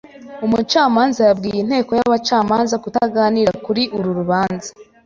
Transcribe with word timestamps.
Umucamanza 0.45 1.21
yabwiye 1.27 1.57
inteko 1.61 1.91
y'abacamanza 1.99 2.75
kutaganira 2.83 3.51
kuri 3.65 3.83
uru 3.97 4.09
rubanza. 4.19 4.69